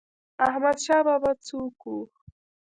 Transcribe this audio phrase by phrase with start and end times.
[0.47, 1.93] احمد شاه بابا څوک و؟